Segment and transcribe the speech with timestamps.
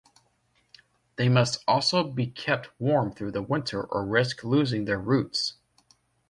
[1.17, 5.59] They must also be kept warm through the winter or risk losing their roots.